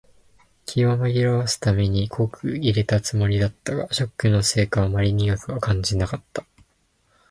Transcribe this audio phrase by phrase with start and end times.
[0.65, 6.43] 気を紛らわすために濃く淹れたつもりだったが、ショックのせいかあまり苦くは感じなかった。